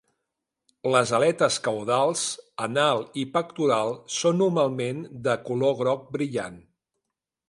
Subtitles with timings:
[0.93, 2.23] Les aletes caudals,
[2.67, 6.59] anal i pectoral són normalment de color groc brillant.